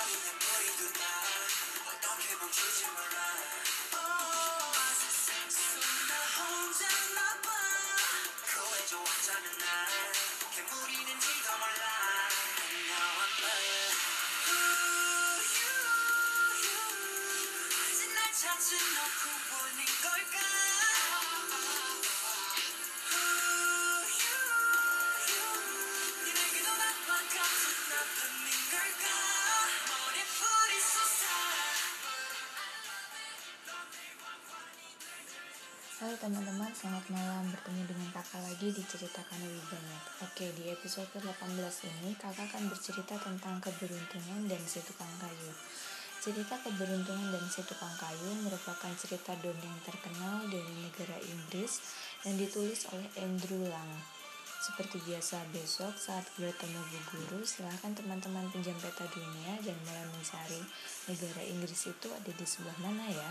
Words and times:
어린 0.00 0.14
내 0.22 0.30
머리 0.30 0.66
두말 0.76 1.02
어떻게 1.90 2.36
멈추지 2.36 2.86
말아 2.86 4.37
teman-teman, 35.98 36.70
selamat 36.70 37.10
malam. 37.10 37.42
Bertemu 37.50 37.82
dengan 37.90 38.06
kakak 38.14 38.38
lagi 38.46 38.70
di 38.70 38.86
Ceritakan 38.86 39.42
Banyak 39.42 40.02
Oke, 40.22 40.46
di 40.54 40.70
episode 40.70 41.10
ke-18 41.10 41.58
ini 41.90 42.14
kakak 42.14 42.54
akan 42.54 42.70
bercerita 42.70 43.18
tentang 43.18 43.58
keberuntungan 43.58 44.46
dan 44.46 44.62
si 44.62 44.78
tukang 44.86 45.10
kayu. 45.18 45.50
Cerita 46.22 46.54
keberuntungan 46.62 47.34
dan 47.34 47.42
si 47.50 47.66
tukang 47.66 47.90
kayu 47.98 48.30
merupakan 48.46 48.94
cerita 48.94 49.34
dongeng 49.42 49.74
terkenal 49.82 50.46
dari 50.46 50.70
negara 50.86 51.18
Inggris 51.18 51.82
dan 52.22 52.38
ditulis 52.38 52.86
oleh 52.94 53.10
Andrew 53.18 53.66
Lang. 53.66 53.90
Seperti 54.62 55.02
biasa 55.02 55.50
besok 55.50 55.98
saat 55.98 56.22
bertemu 56.38 56.78
Bu 56.78 56.98
Guru, 57.10 57.42
silahkan 57.42 57.90
teman-teman 57.90 58.46
pinjam 58.54 58.78
peta 58.78 59.02
dunia 59.10 59.58
dan 59.66 59.74
mulai 59.82 60.06
mencari 60.14 60.62
negara 61.10 61.42
Inggris 61.42 61.90
itu 61.90 62.06
ada 62.14 62.30
di 62.30 62.46
sebelah 62.46 62.78
mana 62.86 63.10
ya. 63.10 63.30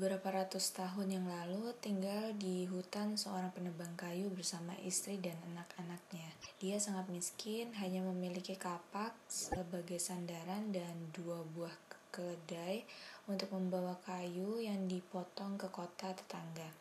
Beberapa 0.00 0.32
ratus 0.32 0.72
tahun 0.72 1.12
yang 1.12 1.28
lalu 1.28 1.76
tinggal 1.76 2.32
di 2.40 2.64
hutan 2.64 3.20
seorang 3.20 3.52
penebang 3.52 3.92
kayu 4.00 4.32
bersama 4.32 4.72
istri 4.80 5.20
dan 5.20 5.36
anak-anaknya. 5.52 6.24
Dia 6.56 6.80
sangat 6.80 7.12
miskin, 7.12 7.68
hanya 7.76 8.00
memiliki 8.08 8.56
kapak 8.56 9.12
sebagai 9.28 10.00
sandaran 10.00 10.72
dan 10.72 11.12
dua 11.12 11.44
buah 11.52 11.76
keledai 12.16 12.88
untuk 13.28 13.52
membawa 13.52 14.00
kayu 14.00 14.64
yang 14.64 14.88
dipotong 14.88 15.60
ke 15.60 15.68
kota 15.68 16.16
tetangga. 16.16 16.72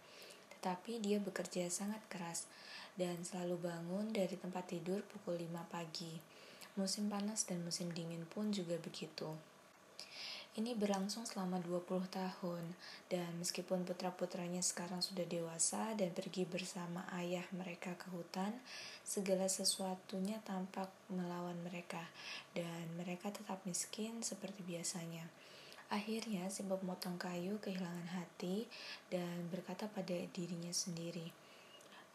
Tetapi 0.56 1.04
dia 1.04 1.20
bekerja 1.20 1.68
sangat 1.68 2.00
keras 2.08 2.48
dan 2.96 3.20
selalu 3.28 3.60
bangun 3.60 4.16
dari 4.16 4.40
tempat 4.40 4.72
tidur 4.72 5.04
pukul 5.04 5.36
5 5.36 5.68
pagi. 5.68 6.16
Musim 6.80 7.12
panas 7.12 7.44
dan 7.44 7.68
musim 7.68 7.92
dingin 7.92 8.24
pun 8.32 8.56
juga 8.56 8.80
begitu. 8.80 9.36
Ini 10.60 10.76
berlangsung 10.76 11.24
selama 11.24 11.64
20 11.64 12.12
tahun 12.12 12.76
dan 13.08 13.32
meskipun 13.40 13.88
putra-putranya 13.88 14.60
sekarang 14.60 15.00
sudah 15.00 15.24
dewasa 15.24 15.96
dan 15.96 16.12
pergi 16.12 16.44
bersama 16.44 17.08
ayah 17.16 17.48
mereka 17.56 17.96
ke 17.96 18.12
hutan, 18.12 18.52
segala 19.08 19.48
sesuatunya 19.48 20.44
tampak 20.44 20.92
melawan 21.08 21.56
mereka 21.64 22.04
dan 22.52 22.92
mereka 23.00 23.32
tetap 23.32 23.64
miskin 23.64 24.20
seperti 24.20 24.60
biasanya. 24.68 25.32
Akhirnya 25.88 26.52
si 26.52 26.68
pemotong 26.68 27.16
kayu 27.16 27.56
kehilangan 27.64 28.20
hati 28.20 28.68
dan 29.08 29.48
berkata 29.48 29.88
pada 29.88 30.20
dirinya 30.36 30.76
sendiri, 30.76 31.32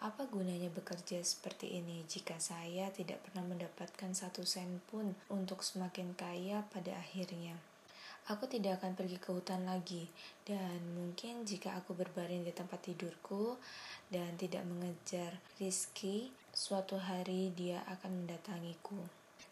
apa 0.05 0.29
gunanya 0.29 0.69
bekerja 0.69 1.25
seperti 1.25 1.81
ini 1.81 2.05
jika 2.05 2.37
saya 2.37 2.93
tidak 2.93 3.25
pernah 3.25 3.49
mendapatkan 3.49 4.13
satu 4.13 4.45
sen 4.45 4.85
pun 4.93 5.17
untuk 5.33 5.65
semakin 5.65 6.13
kaya 6.13 6.61
pada 6.69 6.93
akhirnya? 7.01 7.57
Aku 8.25 8.49
tidak 8.49 8.81
akan 8.81 8.97
pergi 8.97 9.21
ke 9.21 9.37
hutan 9.37 9.69
lagi, 9.69 10.09
dan 10.49 10.81
mungkin 10.97 11.45
jika 11.45 11.77
aku 11.77 11.93
berbaring 11.93 12.41
di 12.41 12.57
tempat 12.57 12.81
tidurku 12.81 13.61
dan 14.09 14.33
tidak 14.41 14.65
mengejar 14.65 15.37
rizki, 15.61 16.33
suatu 16.49 16.97
hari 16.97 17.53
dia 17.53 17.85
akan 17.85 18.25
mendatangiku. 18.25 18.97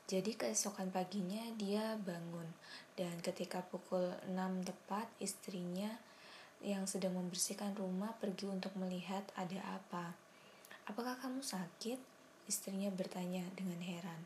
Jadi 0.09 0.33
keesokan 0.41 0.89
paginya 0.89 1.45
dia 1.61 2.01
bangun, 2.01 2.49
dan 2.97 3.13
ketika 3.21 3.61
pukul 3.61 4.09
6 4.33 4.65
tepat 4.65 5.05
istrinya 5.21 5.93
yang 6.65 6.89
sedang 6.89 7.13
membersihkan 7.13 7.77
rumah 7.77 8.17
pergi 8.17 8.49
untuk 8.49 8.73
melihat 8.81 9.29
ada 9.37 9.61
apa. 9.77 10.17
Apakah 10.89 11.21
kamu 11.21 11.45
sakit? 11.45 12.01
Istrinya 12.49 12.89
bertanya 12.89 13.45
dengan 13.53 13.85
heran 13.85 14.25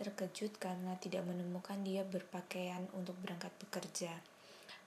terkejut 0.00 0.56
karena 0.56 0.96
tidak 0.96 1.28
menemukan 1.28 1.76
dia 1.84 2.00
berpakaian 2.08 2.88
untuk 2.96 3.12
berangkat 3.20 3.52
bekerja. 3.60 4.16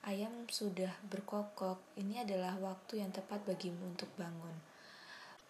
Ayam 0.10 0.50
sudah 0.50 0.90
berkokok, 1.06 1.78
ini 2.02 2.26
adalah 2.26 2.58
waktu 2.58 3.06
yang 3.06 3.14
tepat 3.14 3.46
bagimu 3.46 3.94
untuk 3.94 4.10
bangun. 4.18 4.58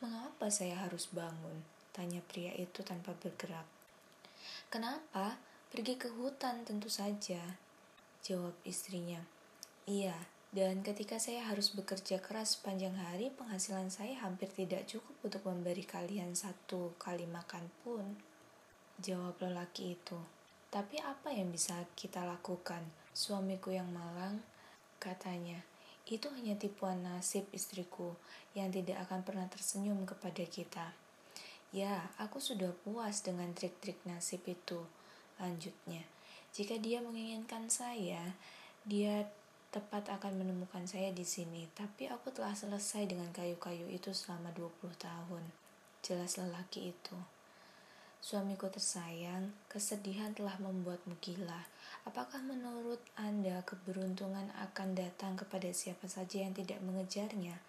Mengapa 0.03 0.51
saya 0.51 0.83
harus 0.83 1.07
bangun? 1.15 1.63
Tanya 1.95 2.19
pria 2.27 2.51
itu 2.59 2.83
tanpa 2.83 3.15
bergerak. 3.15 3.63
Kenapa? 4.67 5.39
Pergi 5.71 5.95
ke 5.95 6.11
hutan 6.11 6.67
tentu 6.67 6.91
saja. 6.91 7.39
Jawab 8.19 8.53
istrinya. 8.67 9.23
Iya, 9.87 10.13
dan 10.53 10.85
ketika 10.85 11.17
saya 11.17 11.49
harus 11.49 11.73
bekerja 11.73 12.21
keras 12.21 12.61
sepanjang 12.61 12.93
hari, 12.93 13.33
penghasilan 13.33 13.89
saya 13.89 14.21
hampir 14.21 14.53
tidak 14.53 14.85
cukup 14.85 15.17
untuk 15.25 15.41
memberi 15.49 15.81
kalian 15.81 16.37
satu 16.37 16.93
kali 17.01 17.25
makan 17.25 17.73
pun. 17.81 18.32
Jawab 19.01 19.41
lelaki 19.41 19.97
itu. 19.97 20.19
Tapi 20.73 21.01
apa 21.01 21.33
yang 21.33 21.49
bisa 21.53 21.85
kita 21.97 22.25
lakukan? 22.25 22.81
Suamiku 23.13 23.69
yang 23.73 23.89
malang, 23.93 24.41
katanya. 25.01 25.61
Itu 26.03 26.29
hanya 26.33 26.57
tipuan 26.57 27.05
nasib 27.05 27.47
istriku 27.53 28.17
yang 28.53 28.69
tidak 28.69 29.05
akan 29.07 29.21
pernah 29.25 29.47
tersenyum 29.49 30.05
kepada 30.05 30.43
kita. 30.45 30.93
Ya, 31.73 32.09
aku 32.21 32.37
sudah 32.37 32.69
puas 32.85 33.25
dengan 33.25 33.49
trik-trik 33.57 33.97
nasib 34.05 34.45
itu. 34.45 34.85
Lanjutnya, 35.41 36.05
jika 36.53 36.77
dia 36.77 37.01
menginginkan 37.01 37.65
saya, 37.65 38.37
dia 38.85 39.25
tepat 39.73 40.05
akan 40.13 40.45
menemukan 40.45 40.85
saya 40.85 41.09
di 41.09 41.25
sini. 41.25 41.65
Tapi 41.73 42.05
aku 42.13 42.29
telah 42.29 42.53
selesai 42.53 43.09
dengan 43.09 43.33
kayu-kayu 43.33 43.89
itu 43.89 44.13
selama 44.13 44.53
20 44.53 44.93
tahun. 45.01 45.43
Jelas 46.05 46.37
lelaki 46.37 46.93
itu. 46.93 47.17
Suamiku 48.23 48.71
tersayang, 48.71 49.51
kesedihan 49.67 50.31
telah 50.31 50.55
membuatmu 50.55 51.19
gila. 51.19 51.67
Apakah 52.07 52.39
menurut 52.39 53.03
Anda 53.19 53.59
keberuntungan 53.67 54.47
akan 54.63 54.95
datang 54.95 55.35
kepada 55.35 55.67
siapa 55.75 56.07
saja 56.07 56.39
yang 56.39 56.55
tidak 56.55 56.79
mengejarnya? 56.87 57.59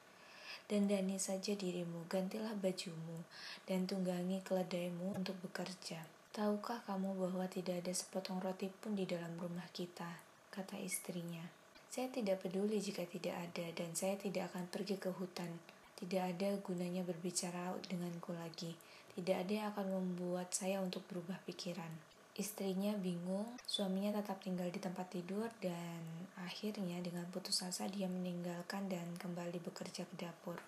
Dandani 0.70 1.18
saja 1.18 1.58
dirimu, 1.58 2.06
gantilah 2.06 2.54
bajumu, 2.54 3.26
dan 3.66 3.90
tunggangi 3.90 4.46
keledaimu 4.46 5.18
untuk 5.18 5.34
bekerja. 5.42 6.06
Tahukah 6.30 6.86
kamu 6.86 7.18
bahwa 7.18 7.50
tidak 7.50 7.82
ada 7.82 7.90
sepotong 7.90 8.38
roti 8.38 8.70
pun 8.70 8.94
di 8.94 9.10
dalam 9.10 9.34
rumah 9.34 9.66
kita? 9.74 10.22
Kata 10.54 10.78
istrinya. 10.78 11.42
Saya 11.90 12.06
tidak 12.14 12.46
peduli 12.46 12.78
jika 12.78 13.02
tidak 13.02 13.34
ada, 13.42 13.74
dan 13.74 13.90
saya 13.98 14.14
tidak 14.14 14.54
akan 14.54 14.70
pergi 14.70 15.02
ke 15.02 15.10
hutan. 15.18 15.50
Tidak 15.98 16.22
ada 16.22 16.54
gunanya 16.62 17.02
berbicara 17.02 17.74
denganku 17.90 18.30
lagi. 18.38 18.93
Tidak 19.14 19.36
ada 19.46 19.52
yang 19.54 19.66
akan 19.70 19.86
membuat 19.94 20.50
saya 20.50 20.82
untuk 20.82 21.06
berubah 21.06 21.38
pikiran. 21.46 21.90
Istrinya 22.34 22.98
bingung, 22.98 23.46
suaminya 23.62 24.18
tetap 24.18 24.42
tinggal 24.42 24.66
di 24.66 24.82
tempat 24.82 25.06
tidur 25.06 25.46
dan 25.62 26.02
akhirnya 26.42 26.98
dengan 26.98 27.22
putus 27.30 27.62
asa 27.62 27.86
dia 27.86 28.10
meninggalkan 28.10 28.90
dan 28.90 29.06
kembali 29.22 29.62
bekerja 29.62 30.02
ke 30.02 30.14
dapur. 30.18 30.58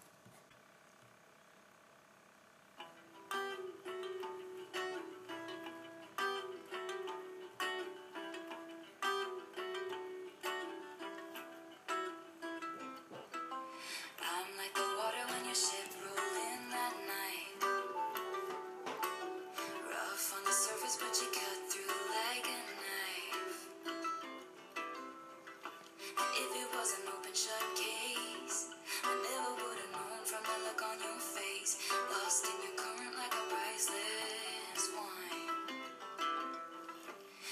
was 26.86 26.94
an 27.02 27.12
open 27.18 27.34
shut 27.34 27.66
case. 27.74 28.68
I 29.02 29.10
never 29.10 29.50
would 29.58 29.78
have 29.82 29.90
known 29.90 30.22
from 30.22 30.42
the 30.46 30.56
look 30.66 30.80
on 30.86 30.98
your 31.02 31.18
face. 31.18 31.82
Lost 31.90 32.46
in 32.46 32.56
your 32.62 32.76
current 32.78 33.14
like 33.18 33.34
a 33.34 33.44
priceless 33.50 34.84
wine. 34.94 35.82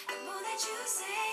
The 0.07 0.19
more 0.23 0.39
that 0.39 0.61
you 0.63 0.79
say. 0.87 1.24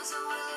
Satu 0.00 0.32
atau 0.32 0.49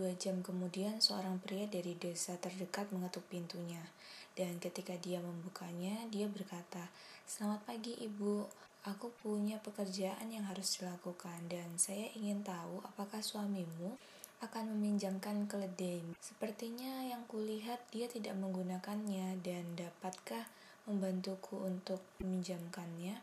dua 0.00 0.16
jam 0.16 0.40
kemudian, 0.40 0.96
seorang 0.96 1.36
pria 1.44 1.68
dari 1.68 1.92
desa 1.92 2.40
terdekat 2.40 2.88
mengetuk 2.88 3.20
pintunya. 3.28 3.84
Dan 4.32 4.56
ketika 4.56 4.96
dia 4.96 5.20
membukanya, 5.20 6.08
dia 6.08 6.24
berkata, 6.24 6.88
Selamat 7.28 7.60
pagi 7.68 7.92
ibu, 8.00 8.48
aku 8.88 9.12
punya 9.20 9.60
pekerjaan 9.60 10.32
yang 10.32 10.48
harus 10.48 10.80
dilakukan 10.80 11.52
dan 11.52 11.68
saya 11.76 12.08
ingin 12.16 12.40
tahu 12.40 12.80
apakah 12.80 13.20
suamimu 13.20 14.00
akan 14.40 14.72
meminjamkan 14.72 15.44
keledai. 15.44 16.00
Sepertinya 16.16 17.04
yang 17.04 17.28
kulihat 17.28 17.84
dia 17.92 18.08
tidak 18.08 18.40
menggunakannya 18.40 19.36
dan 19.44 19.76
dapatkah 19.76 20.48
membantuku 20.88 21.60
untuk 21.60 22.00
meminjamkannya? 22.24 23.20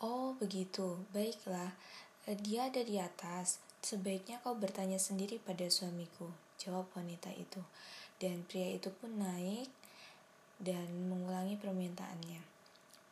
Oh, 0.00 0.32
begitu. 0.40 0.96
Baiklah. 1.12 1.76
Dia 2.24 2.72
ada 2.72 2.80
di 2.80 2.96
atas. 2.96 3.60
Sebaiknya 3.86 4.42
kau 4.42 4.58
bertanya 4.58 4.98
sendiri 4.98 5.38
pada 5.38 5.62
suamiku, 5.70 6.26
jawab 6.58 6.90
wanita 6.98 7.30
itu. 7.38 7.62
Dan 8.18 8.42
pria 8.42 8.74
itu 8.74 8.90
pun 8.90 9.14
naik 9.14 9.70
dan 10.58 10.90
mengulangi 11.06 11.54
permintaannya. 11.54 12.42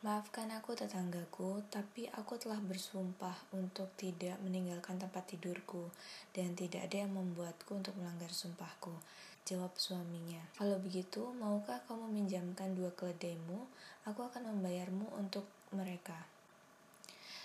Maafkan 0.02 0.50
aku 0.50 0.75
tetanggaku, 0.75 1.62
tapi 1.71 2.11
aku 2.11 2.43
telah 2.43 2.59
bersumpah 2.59 3.38
untuk 3.54 3.87
tidak 3.95 4.35
meninggalkan 4.43 4.99
tempat 4.99 5.31
tidurku 5.31 5.95
dan 6.35 6.59
tidak 6.59 6.90
ada 6.90 7.07
yang 7.07 7.14
membuatku 7.14 7.71
untuk 7.78 7.95
melanggar 7.95 8.35
sumpahku. 8.35 8.99
Jawab 9.47 9.78
suaminya. 9.78 10.43
Kalau 10.59 10.83
begitu, 10.83 11.23
maukah 11.38 11.78
kamu 11.87 12.11
minjamkan 12.11 12.75
dua 12.75 12.90
keledaimu? 12.99 13.62
Aku 14.11 14.26
akan 14.26 14.59
membayarmu 14.59 15.07
untuk 15.23 15.47
mereka. 15.71 16.34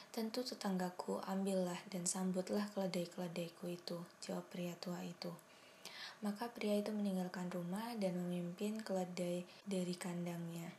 Tentu 0.10 0.42
tetanggaku, 0.42 1.22
ambillah 1.26 1.78
dan 1.94 2.04
sambutlah 2.10 2.66
keledai-keledaiku 2.74 3.70
itu, 3.70 3.98
jawab 4.26 4.46
pria 4.50 4.74
tua 4.82 5.00
itu. 5.06 5.30
Maka 6.26 6.52
pria 6.52 6.76
itu 6.76 6.92
meninggalkan 6.92 7.48
rumah 7.54 7.96
dan 7.96 8.18
memimpin 8.18 8.82
keledai 8.84 9.48
dari 9.70 9.96
kandangnya 9.96 10.74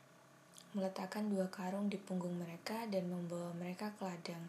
meletakkan 0.71 1.27
dua 1.27 1.51
karung 1.51 1.91
di 1.91 1.99
punggung 1.99 2.31
mereka 2.39 2.87
dan 2.87 3.11
membawa 3.11 3.51
mereka 3.59 3.91
ke 3.99 4.07
ladang, 4.07 4.43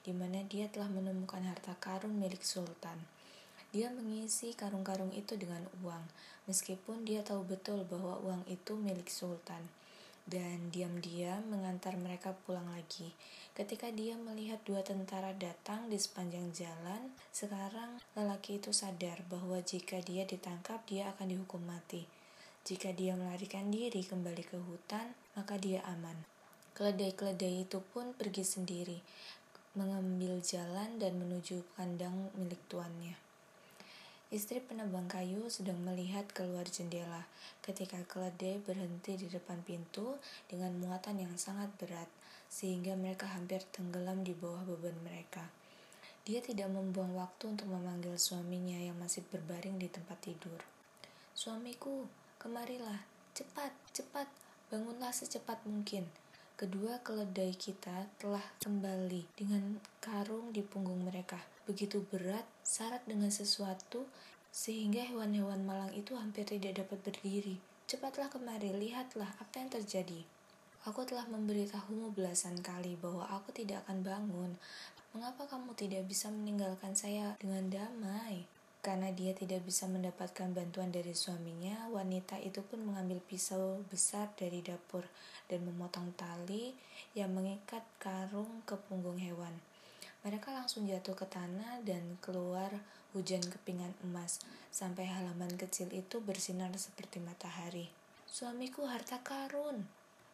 di 0.00 0.12
mana 0.16 0.40
dia 0.48 0.72
telah 0.72 0.88
menemukan 0.88 1.44
harta 1.44 1.76
karun 1.76 2.16
milik 2.16 2.40
sultan. 2.40 2.96
Dia 3.76 3.92
mengisi 3.92 4.56
karung-karung 4.56 5.12
itu 5.12 5.36
dengan 5.36 5.60
uang, 5.84 6.00
meskipun 6.48 7.04
dia 7.04 7.20
tahu 7.20 7.44
betul 7.44 7.84
bahwa 7.84 8.16
uang 8.24 8.48
itu 8.48 8.72
milik 8.72 9.12
sultan. 9.12 9.60
Dan 10.26 10.74
diam-diam 10.74 11.46
mengantar 11.46 11.94
mereka 11.94 12.34
pulang 12.34 12.66
lagi. 12.74 13.14
Ketika 13.54 13.94
dia 13.94 14.18
melihat 14.18 14.58
dua 14.66 14.82
tentara 14.82 15.30
datang 15.32 15.86
di 15.86 15.94
sepanjang 15.96 16.50
jalan, 16.50 17.14
sekarang 17.30 18.02
lelaki 18.18 18.58
itu 18.58 18.74
sadar 18.74 19.22
bahwa 19.30 19.62
jika 19.62 20.02
dia 20.02 20.26
ditangkap, 20.26 20.82
dia 20.90 21.14
akan 21.14 21.30
dihukum 21.30 21.62
mati. 21.62 22.10
Jika 22.66 22.90
dia 22.90 23.14
melarikan 23.14 23.70
diri 23.70 24.02
kembali 24.02 24.42
ke 24.42 24.58
hutan, 24.58 25.14
maka 25.38 25.54
dia 25.62 25.86
aman. 25.86 26.18
Keledai-keledai 26.74 27.62
itu 27.62 27.78
pun 27.94 28.10
pergi 28.12 28.42
sendiri, 28.42 28.98
mengambil 29.78 30.42
jalan 30.42 30.98
dan 30.98 31.14
menuju 31.16 31.62
kandang 31.78 32.34
milik 32.34 32.58
tuannya. 32.66 33.25
Istri 34.26 34.58
penebang 34.66 35.06
kayu 35.06 35.46
sedang 35.46 35.78
melihat 35.86 36.26
keluar 36.34 36.66
jendela 36.66 37.30
ketika 37.62 38.02
keledai 38.10 38.58
berhenti 38.58 39.14
di 39.14 39.30
depan 39.30 39.62
pintu 39.62 40.18
dengan 40.50 40.74
muatan 40.82 41.22
yang 41.22 41.34
sangat 41.38 41.70
berat, 41.78 42.10
sehingga 42.50 42.98
mereka 42.98 43.30
hampir 43.30 43.62
tenggelam 43.70 44.26
di 44.26 44.34
bawah 44.34 44.66
beban 44.66 44.98
mereka. 45.06 45.46
Dia 46.26 46.42
tidak 46.42 46.74
membuang 46.74 47.14
waktu 47.14 47.54
untuk 47.54 47.70
memanggil 47.70 48.18
suaminya 48.18 48.82
yang 48.82 48.98
masih 48.98 49.22
berbaring 49.30 49.78
di 49.78 49.86
tempat 49.86 50.18
tidur. 50.18 50.58
Suamiku, 51.30 52.10
Kemarilah, 52.36 53.00
cepat, 53.32 53.72
cepat, 53.96 54.28
bangunlah 54.68 55.08
secepat 55.08 55.56
mungkin. 55.64 56.04
Kedua 56.54 57.00
keledai 57.00 57.56
kita 57.56 58.06
telah 58.20 58.44
kembali 58.60 59.24
dengan 59.34 59.80
karung 60.04 60.52
di 60.52 60.60
punggung 60.60 61.00
mereka. 61.02 61.55
Begitu 61.66 62.02
berat, 62.06 62.46
syarat 62.62 63.02
dengan 63.10 63.28
sesuatu, 63.28 64.06
sehingga 64.54 65.02
hewan-hewan 65.02 65.66
malang 65.66 65.92
itu 65.92 66.14
hampir 66.14 66.46
tidak 66.46 66.80
dapat 66.80 67.02
berdiri. 67.02 67.60
Cepatlah 67.90 68.30
kemari, 68.30 68.70
lihatlah 68.70 69.28
apa 69.42 69.54
yang 69.58 69.70
terjadi. 69.70 70.22
Aku 70.86 71.02
telah 71.02 71.26
memberitahumu 71.26 72.14
belasan 72.14 72.62
kali 72.62 72.94
bahwa 72.94 73.26
aku 73.26 73.50
tidak 73.50 73.82
akan 73.84 74.06
bangun. 74.06 74.54
Mengapa 75.10 75.50
kamu 75.50 75.74
tidak 75.74 76.06
bisa 76.06 76.30
meninggalkan 76.30 76.94
saya 76.94 77.34
dengan 77.42 77.66
damai? 77.66 78.46
Karena 78.86 79.10
dia 79.10 79.34
tidak 79.34 79.66
bisa 79.66 79.90
mendapatkan 79.90 80.54
bantuan 80.54 80.94
dari 80.94 81.10
suaminya, 81.10 81.90
wanita 81.90 82.38
itu 82.38 82.62
pun 82.62 82.86
mengambil 82.86 83.18
pisau 83.18 83.82
besar 83.90 84.30
dari 84.38 84.62
dapur 84.62 85.02
dan 85.50 85.66
memotong 85.66 86.14
tali 86.14 86.70
yang 87.18 87.34
mengikat 87.34 87.82
karung 87.98 88.62
ke 88.62 88.78
punggung 88.86 89.18
hewan. 89.18 89.58
Mereka 90.26 90.50
langsung 90.50 90.90
jatuh 90.90 91.14
ke 91.14 91.22
tanah 91.30 91.86
dan 91.86 92.18
keluar 92.18 92.74
hujan 93.14 93.46
kepingan 93.46 93.94
emas 94.02 94.42
sampai 94.74 95.06
halaman 95.06 95.54
kecil 95.54 95.86
itu 95.94 96.18
bersinar 96.18 96.74
seperti 96.74 97.22
matahari. 97.22 97.86
Suamiku 98.26 98.90
harta 98.90 99.22
karun. 99.22 99.86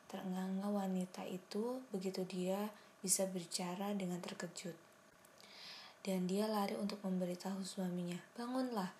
Terengah 0.09 0.65
wanita 0.65 1.29
itu 1.29 1.85
begitu 1.93 2.25
dia 2.25 2.73
bisa 3.05 3.29
berbicara 3.29 3.93
dengan 3.93 4.25
terkejut 4.25 4.93
dan 6.03 6.27
dia 6.27 6.51
lari 6.51 6.75
untuk 6.75 6.99
memberitahu 7.07 7.63
suaminya. 7.63 8.19
Bangunlah, 8.35 8.91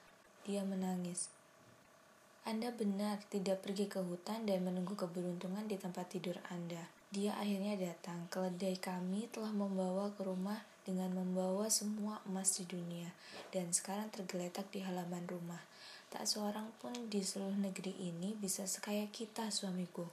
dia 0.47 0.63
menangis. 0.63 1.29
Anda 2.47 2.75
benar 2.75 3.23
tidak 3.31 3.63
pergi 3.63 3.87
ke 3.87 4.03
hutan 4.03 4.47
dan 4.47 4.67
menunggu 4.67 4.95
keberuntungan 4.99 5.67
di 5.67 5.79
tempat 5.79 6.11
tidur 6.11 6.39
Anda. 6.51 6.91
Dia 7.11 7.39
akhirnya 7.39 7.79
datang. 7.79 8.27
Keledai 8.31 8.79
kami 8.79 9.31
telah 9.31 9.55
membawa 9.55 10.11
ke 10.15 10.27
rumah 10.27 10.59
dengan 10.83 11.15
membawa 11.15 11.71
semua 11.71 12.19
emas 12.27 12.59
di 12.59 12.67
dunia 12.67 13.15
dan 13.55 13.71
sekarang 13.71 14.11
tergeletak 14.11 14.67
di 14.75 14.83
halaman 14.83 15.27
rumah. 15.31 15.63
Tak 16.13 16.29
seorang 16.29 16.69
pun 16.83 16.93
di 17.09 17.25
seluruh 17.25 17.57
negeri 17.57 17.97
ini 17.97 18.37
bisa 18.37 18.69
sekaya 18.69 19.09
kita, 19.09 19.49
suamiku, 19.49 20.05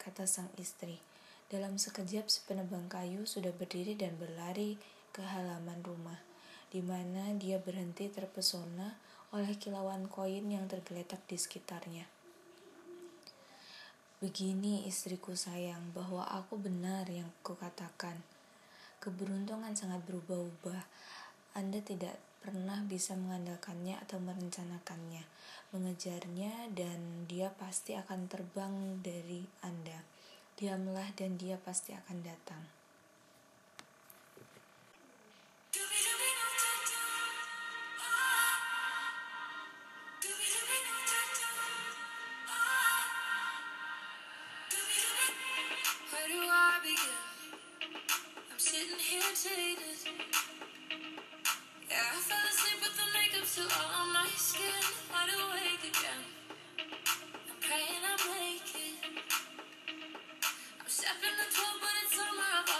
kata 0.00 0.24
sang 0.24 0.48
istri. 0.56 0.96
Dalam 1.46 1.78
sekejap, 1.78 2.26
si 2.26 2.42
penebang 2.48 2.90
kayu 2.90 3.22
sudah 3.22 3.54
berdiri 3.54 3.94
dan 3.94 4.16
berlari 4.18 4.80
ke 5.14 5.22
halaman 5.22 5.78
rumah, 5.84 6.18
di 6.74 6.82
mana 6.82 7.30
dia 7.38 7.62
berhenti 7.62 8.10
terpesona 8.10 8.98
oleh 9.30 9.54
kilauan 9.60 10.10
koin 10.10 10.48
yang 10.48 10.66
tergeletak 10.66 11.22
di 11.28 11.38
sekitarnya. 11.38 12.06
Begini 14.16 14.88
istriku 14.88 15.36
sayang, 15.36 15.92
bahwa 15.92 16.24
aku 16.24 16.56
benar 16.56 17.06
yang 17.12 17.28
kukatakan. 17.44 18.35
Keberuntungan 19.06 19.70
sangat 19.70 20.02
berubah-ubah. 20.02 20.82
Anda 21.54 21.78
tidak 21.78 22.18
pernah 22.42 22.82
bisa 22.82 23.14
mengandalkannya 23.14 24.02
atau 24.02 24.18
merencanakannya, 24.18 25.22
mengejarnya, 25.70 26.74
dan 26.74 27.30
dia 27.30 27.54
pasti 27.54 27.94
akan 27.94 28.26
terbang 28.26 28.98
dari 29.06 29.46
Anda. 29.62 30.02
Diamlah, 30.58 31.14
dan 31.14 31.38
dia 31.38 31.54
pasti 31.54 31.94
akan 31.94 32.18
datang. 32.26 32.66
Where? 46.86 47.35
sitting 48.76 48.98
here 48.98 49.32
jaded. 49.32 49.96
Yeah, 51.88 51.96
I 51.96 52.20
fell 52.28 52.44
asleep 52.44 52.78
with 52.84 52.96
the 53.00 53.08
makeup 53.16 53.46
still 53.46 53.72
all 53.72 54.02
on 54.02 54.12
my 54.12 54.28
skin 54.36 54.84
wide 55.08 55.32
awake 55.32 55.84
again. 55.92 56.22
I'm 57.48 57.56
praying 57.64 58.04
I 58.04 58.14
make 58.28 58.68
it. 58.76 59.00
I'm 60.80 60.88
stepping 60.88 61.36
the 61.40 61.48
12, 61.56 61.80
but 61.80 61.94
it's 62.04 62.18
on 62.20 62.36
my 62.36 62.56
body. 62.66 62.75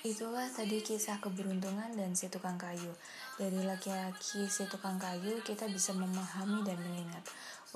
Itulah 0.00 0.48
tadi 0.48 0.80
kisah 0.80 1.20
keberuntungan 1.20 1.92
dan 1.92 2.16
si 2.16 2.32
tukang 2.32 2.56
kayu. 2.56 2.88
Dari 3.36 3.60
laki-laki 3.68 4.48
si 4.48 4.64
tukang 4.64 4.96
kayu, 4.96 5.44
kita 5.44 5.68
bisa 5.68 5.92
memahami 5.92 6.64
dan 6.64 6.80
mengingat. 6.80 7.20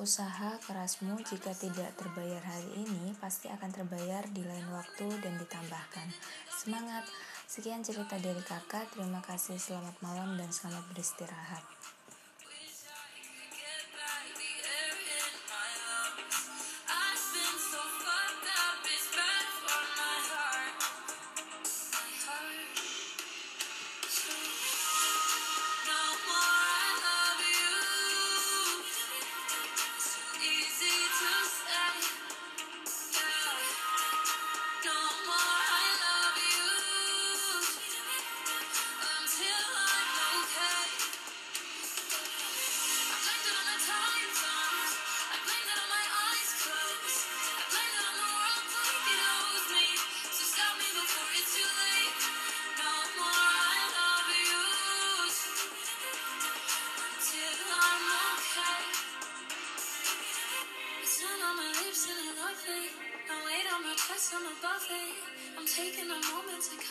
Usaha 0.00 0.56
kerasmu 0.64 1.20
jika 1.20 1.52
tidak 1.52 1.92
terbayar 2.00 2.40
hari 2.40 2.80
ini, 2.80 3.12
pasti 3.20 3.52
akan 3.52 3.68
terbayar 3.68 4.24
di 4.32 4.40
lain 4.40 4.72
waktu 4.72 5.04
dan 5.20 5.36
ditambahkan. 5.36 6.08
Semangat! 6.48 7.04
Sekian 7.44 7.84
cerita 7.84 8.16
dari 8.16 8.40
kakak, 8.40 8.88
terima 8.96 9.20
kasih, 9.20 9.60
selamat 9.60 10.00
malam 10.00 10.40
dan 10.40 10.48
selamat 10.48 10.80
beristirahat. 10.96 11.73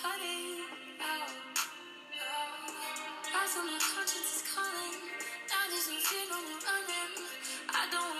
cutting 0.04 0.60
out. 1.00 1.32
Eyes 3.39 3.56
on 3.58 3.66
my 3.68 3.80
conscience 3.80 4.32
is 4.36 4.44
calling. 4.52 4.96
Now 5.48 5.63
there's 5.72 5.88
no 5.88 5.98
fear 6.08 6.28
feel 6.28 6.36
on 6.36 6.44
the 6.44 6.58
running. 6.68 7.13
I 7.70 7.88
don't. 7.92 8.12